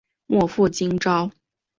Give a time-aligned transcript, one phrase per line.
[0.25, 1.29] 莫负今朝！